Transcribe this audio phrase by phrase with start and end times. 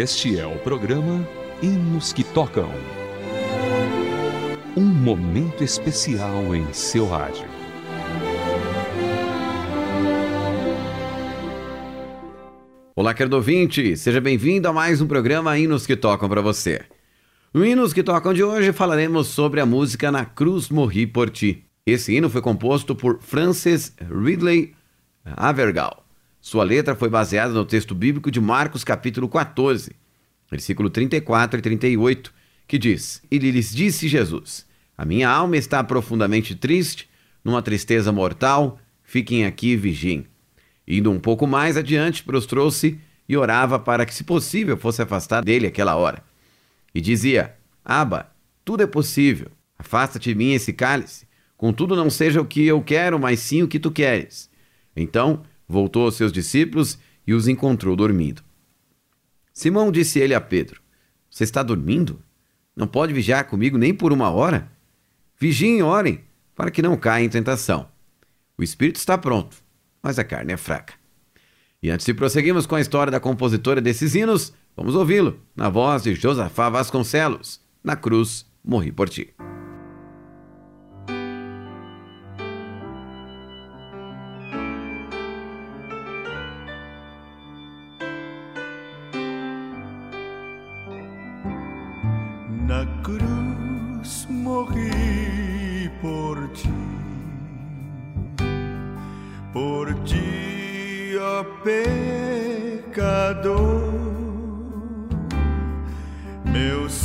[0.00, 1.28] Este é o programa
[1.60, 2.70] Hinos que Tocam.
[4.76, 7.44] Um momento especial em seu rádio.
[12.94, 16.82] Olá, querido ouvinte, seja bem-vindo a mais um programa Hinos que Tocam para você.
[17.52, 21.64] No Hinos que Tocam de hoje falaremos sobre a música Na Cruz Morri por Ti.
[21.84, 24.76] Esse hino foi composto por Francis Ridley
[25.24, 26.07] Avergal.
[26.48, 29.94] Sua letra foi baseada no texto bíblico de Marcos capítulo 14,
[30.50, 32.32] versículo 34 e 38,
[32.66, 34.64] que diz: E lhes disse Jesus:
[34.96, 37.06] A minha alma está profundamente triste,
[37.44, 40.24] numa tristeza mortal, fiquem aqui e vigiem.
[40.86, 45.66] Indo um pouco mais adiante, prostrou-se e orava para que, se possível, fosse afastar dele
[45.66, 46.24] aquela hora.
[46.94, 48.32] E dizia: Aba,
[48.64, 53.18] tudo é possível, afasta-te de mim esse cálice, contudo não seja o que eu quero,
[53.18, 54.48] mas sim o que tu queres.
[54.96, 58.42] Então voltou aos seus discípulos e os encontrou dormindo.
[59.52, 60.80] Simão disse ele a Pedro:
[61.30, 62.22] Você está dormindo?
[62.74, 64.70] Não pode vigiar comigo nem por uma hora?
[65.38, 66.20] Vigiem e orem,
[66.54, 67.88] para que não caia em tentação.
[68.56, 69.56] O espírito está pronto,
[70.02, 70.94] mas a carne é fraca.
[71.82, 76.02] E antes de prosseguirmos com a história da compositora desses hinos, vamos ouvi-lo na voz
[76.02, 77.60] de Josafá Vasconcelos.
[77.84, 79.32] Na cruz, morri por ti.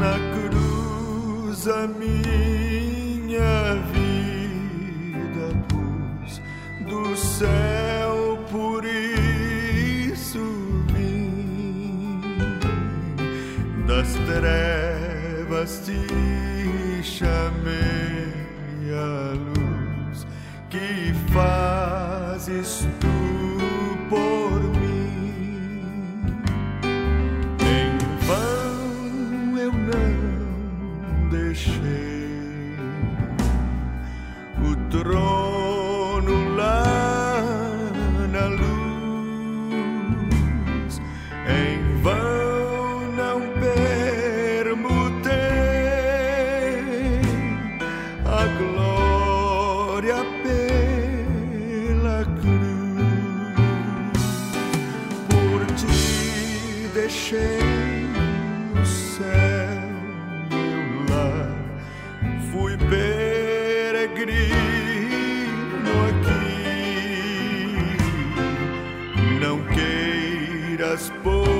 [0.00, 6.40] Na cruz a minha vida pus
[6.88, 10.42] do céu por isso
[10.94, 12.22] vim.
[13.86, 16.31] Das trevas te
[17.22, 17.51] Russia
[64.24, 66.46] peregrino aqui.
[69.40, 71.51] Não queiras pois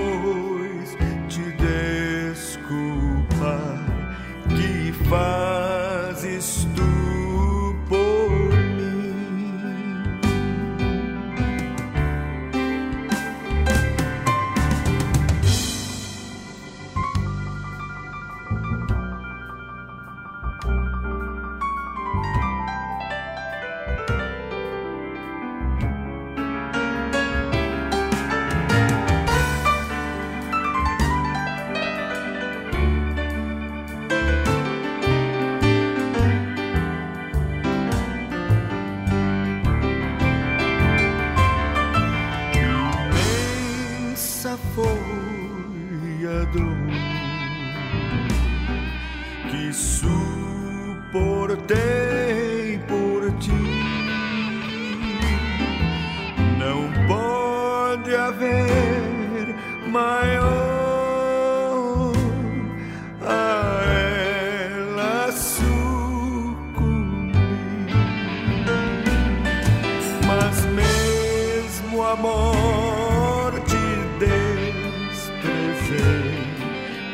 [72.12, 73.76] a morte
[74.18, 75.22] desprezei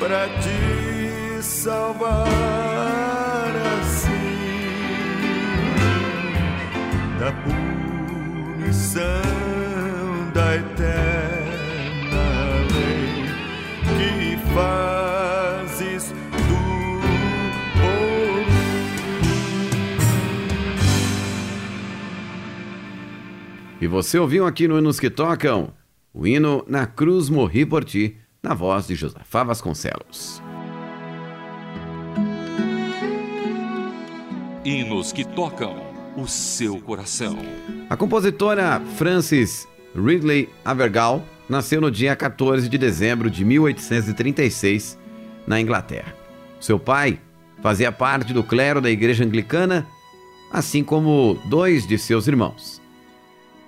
[0.00, 2.26] para te salvar
[3.78, 4.58] assim.
[7.20, 7.30] Da
[8.56, 9.27] punição
[23.88, 25.72] Você ouviu aqui no Hinos que Tocam
[26.12, 30.42] o hino Na Cruz Morri por Ti, na voz de Josafá Vasconcelos.
[34.62, 35.74] Hinos que tocam
[36.16, 37.38] o seu coração.
[37.88, 44.98] A compositora Frances Ridley Avergal nasceu no dia 14 de dezembro de 1836
[45.46, 46.14] na Inglaterra.
[46.60, 47.18] Seu pai
[47.62, 49.86] fazia parte do clero da Igreja Anglicana,
[50.52, 52.86] assim como dois de seus irmãos.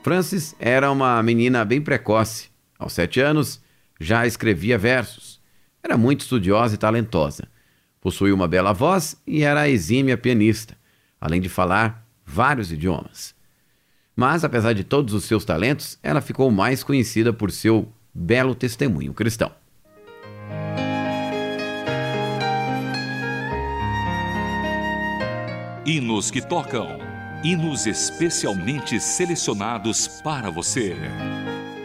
[0.02, 2.48] Frances era uma menina bem precoce.
[2.78, 3.60] Aos sete anos,
[4.00, 5.40] já escrevia versos.
[5.82, 7.48] Era muito estudiosa e talentosa.
[8.00, 10.76] Possuía uma bela voz e era exímia pianista,
[11.20, 13.34] além de falar vários idiomas.
[14.16, 19.12] Mas, apesar de todos os seus talentos, ela ficou mais conhecida por seu belo testemunho
[19.12, 19.52] cristão.
[25.84, 27.09] Hinos que tocam.
[27.42, 30.94] Hinos especialmente selecionados para você.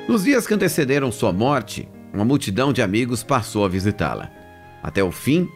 [0.06, 4.30] Nos dias que antecederam sua morte, uma multidão de amigos passou a visitá-la.
[4.84, 5.48] Até o fim,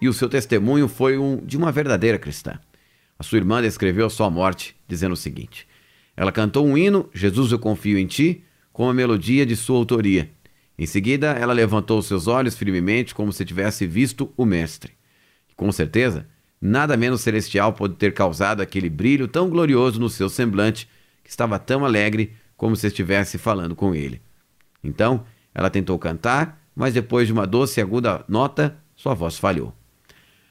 [0.00, 2.60] e o seu testemunho foi um de uma verdadeira cristã.
[3.18, 5.66] A sua irmã descreveu a sua morte, dizendo o seguinte:
[6.16, 10.30] Ela cantou um hino, Jesus eu confio em ti, com a melodia de sua autoria.
[10.78, 14.92] Em seguida, ela levantou seus olhos firmemente, como se tivesse visto o Mestre.
[15.56, 16.28] Com certeza,
[16.60, 20.88] nada menos celestial pode ter causado aquele brilho tão glorioso no seu semblante,
[21.22, 24.20] que estava tão alegre como se estivesse falando com ele.
[24.82, 25.24] Então,
[25.54, 29.74] ela tentou cantar, mas depois de uma doce e aguda nota, sua voz falhou.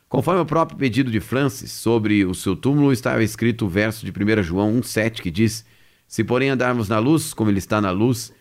[0.09, 4.12] Conforme o próprio pedido de Francis sobre o seu túmulo, estava escrito o verso de
[4.12, 5.65] 1 João 1,7 que diz:
[6.07, 8.33] Se porém andarmos na luz, como ele está na luz,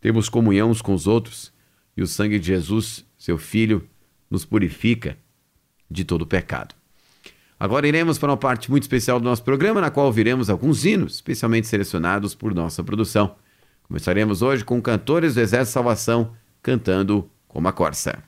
[0.00, 1.52] temos comunhão uns com os outros,
[1.96, 3.88] e o sangue de Jesus, seu Filho,
[4.28, 5.16] nos purifica
[5.88, 6.74] de todo pecado.
[7.58, 11.14] Agora iremos para uma parte muito especial do nosso programa, na qual ouviremos alguns hinos,
[11.14, 13.36] especialmente selecionados por nossa produção.
[13.86, 18.22] Começaremos hoje com cantores do Exército Salvação cantando como a Corsa.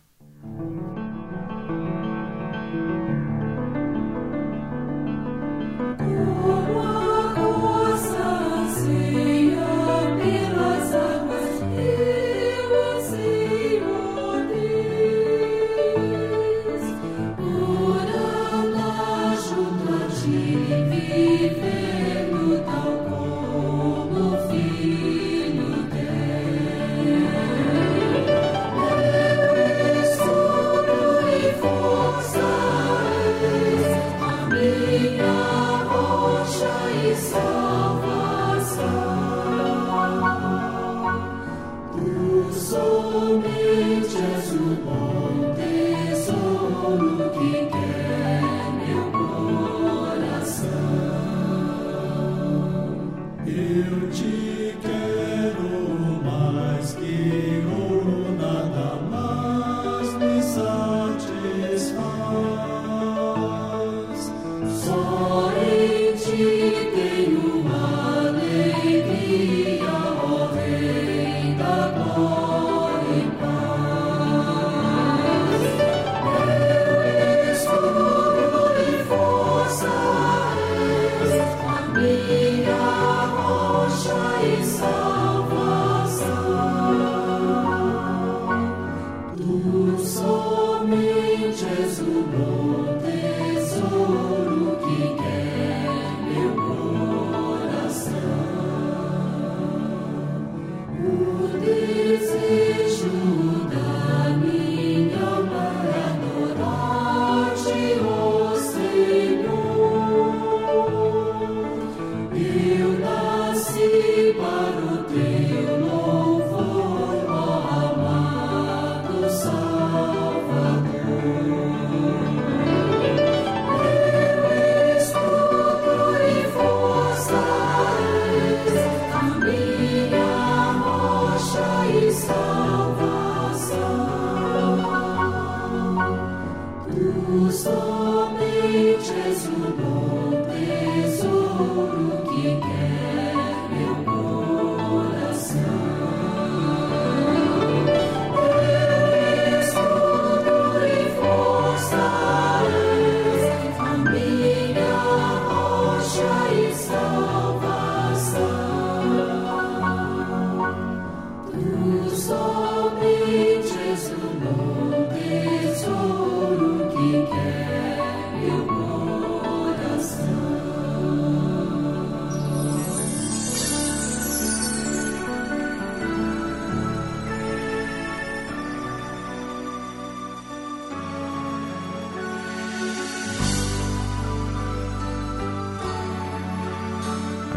[42.68, 48.42] somente és o bom tesouro que quer
[48.82, 50.66] meu coração.
[53.46, 54.45] Eu te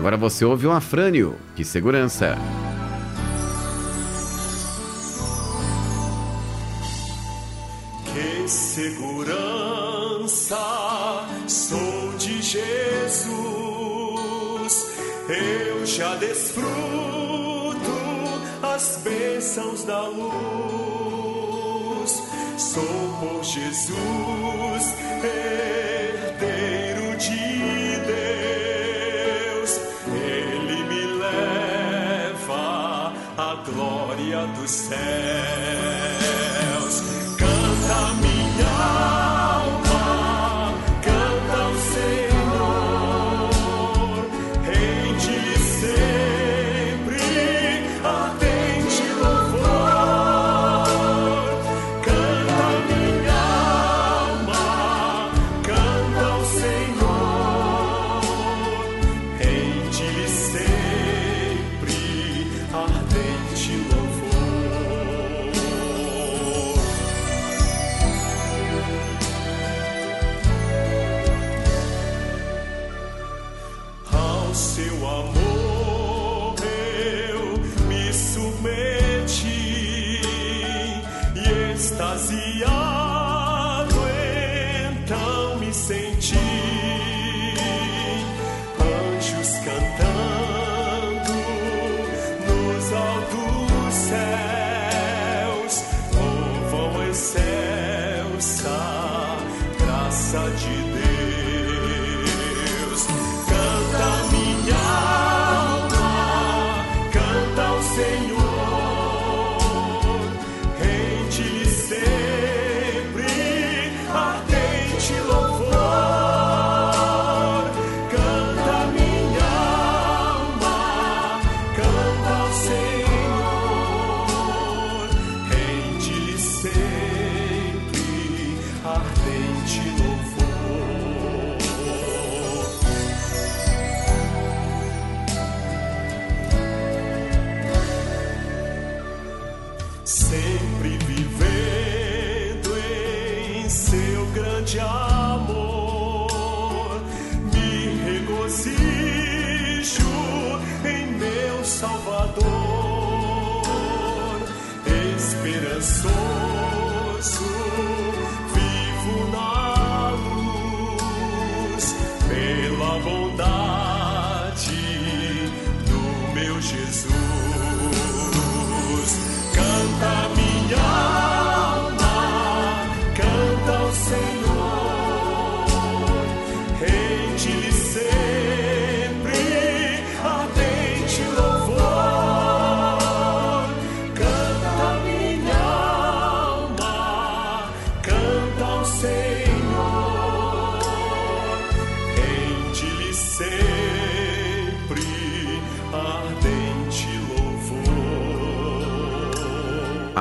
[0.09, 2.35] Agora você ouve o Afrânio, que segurança.
[8.05, 9.37] Que segurança
[11.47, 13.27] sou de Jesus,
[15.29, 16.65] eu já desfruto
[18.63, 21.29] as bênçãos da luz.
[22.57, 22.83] Sou
[23.19, 25.88] por Jesus, herdeiro
[34.69, 35.88] Stand.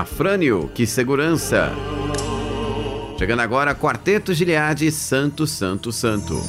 [0.01, 1.73] Afrânio, que segurança.
[3.19, 6.41] Chegando agora, Quarteto Gileade, Santo, Santo, Santo.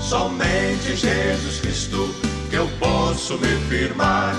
[0.00, 2.14] Somente Jesus Cristo
[2.48, 4.36] que eu posso me firmar.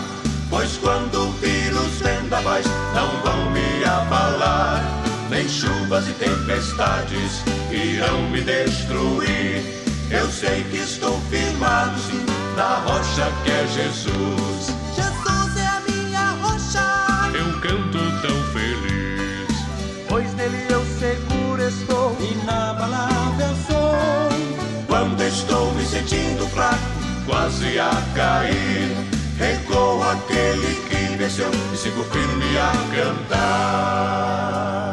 [0.50, 5.01] Pois quando o vírus vendavais não vão me abalar,
[5.32, 9.64] nem chuvas e tempestades irão me destruir.
[10.12, 12.26] Eu sei que estou firmado sim
[12.58, 14.76] na rocha que é Jesus.
[14.94, 16.84] Jesus é a minha rocha,
[17.34, 19.48] Eu canto tão feliz.
[20.10, 22.18] pois nele eu seguro estou.
[22.20, 24.86] Inabalável sou.
[24.86, 26.78] Quando estou me sentindo fraco,
[27.26, 28.94] quase a cair,
[29.40, 34.91] recorro àquele que venceu e sigo firme a cantar.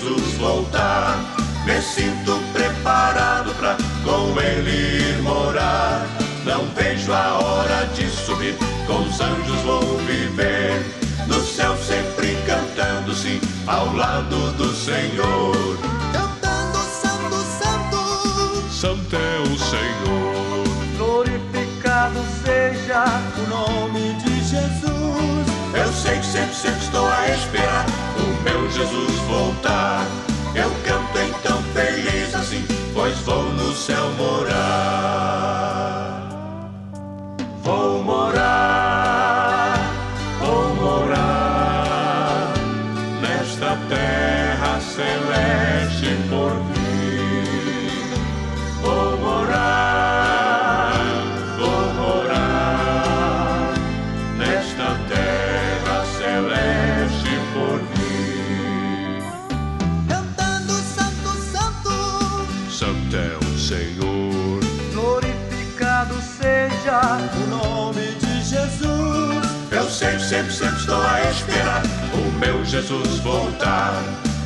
[0.00, 1.18] Jesus voltar.
[1.66, 6.06] Me sinto preparado pra com ele ir morar.
[6.44, 10.82] Não vejo a hora de subir, com os anjos vou viver.
[11.26, 15.78] No céu sempre cantando sim ao lado do Senhor.
[16.12, 18.70] Cantando Santo, Santo.
[18.70, 20.96] Santo é o Senhor.
[20.96, 23.04] Glorificado seja
[23.36, 24.29] o nome de
[26.30, 27.84] sempre, sempre estou a esperar
[28.16, 30.06] o meu Jesus voltar.
[30.54, 34.68] Eu canto então feliz assim, pois vou no céu morar.
[37.62, 39.78] Vou morar,
[40.38, 42.52] vou morar
[43.20, 46.79] nesta terra celeste por vir.
[70.40, 71.82] Sempre, sempre, estou a esperar
[72.14, 74.02] o meu Jesus voltar.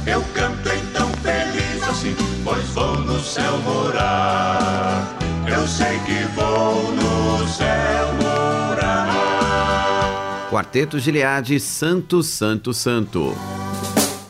[0.07, 5.17] Eu canto então feliz assim, pois vou no céu morar.
[5.47, 9.09] Eu sei que vou no céu morar.
[10.51, 13.37] Quarteto Gileade, Santo, Santo, Santo.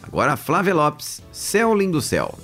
[0.03, 2.39] Agora Flávia Lopes, Céu Lindo Céu.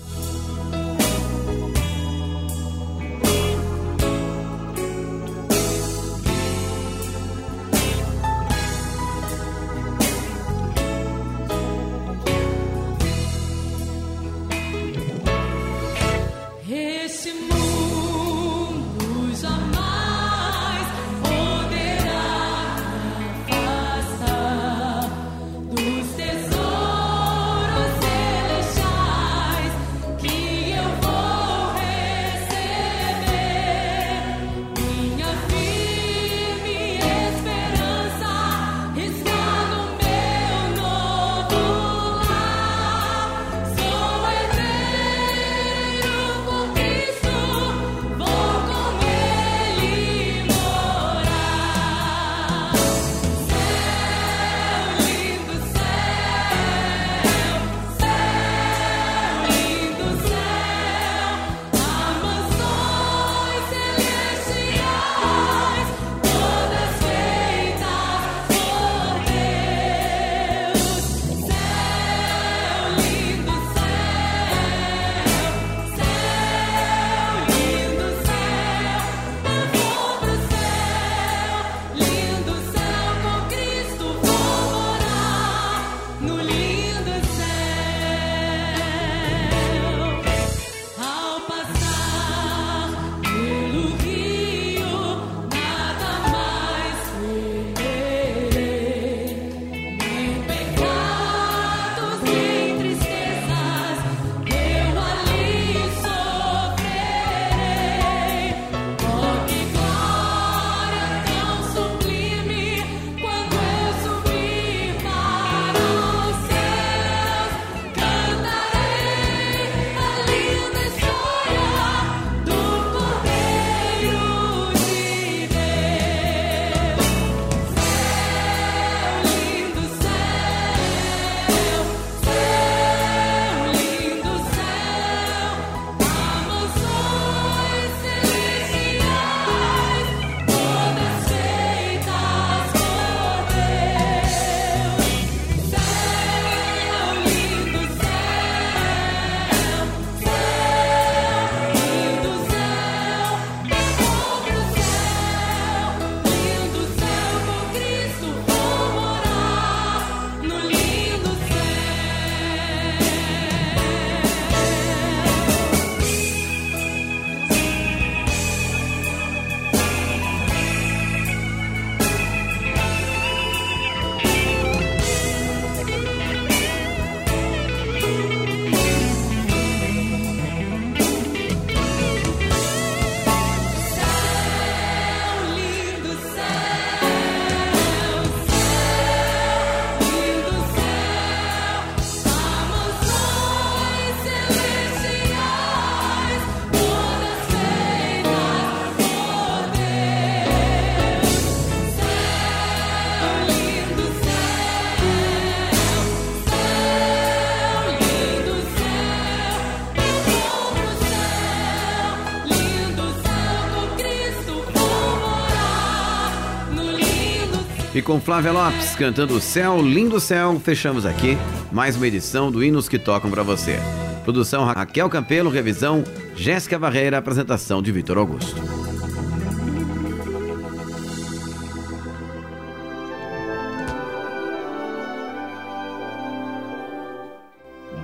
[218.11, 221.39] Com Flávia Lopes cantando o Céu, Lindo Céu, fechamos aqui
[221.71, 223.79] mais uma edição do Hinos que Tocam para você.
[224.25, 226.03] Produção Raquel Campelo, revisão
[226.35, 228.61] Jéssica Barreira, apresentação de Vitor Augusto.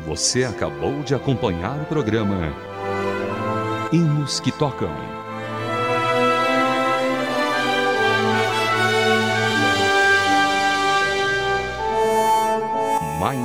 [0.06, 2.54] Você acabou de acompanhar o programa
[3.92, 5.15] Hinos que Tocam.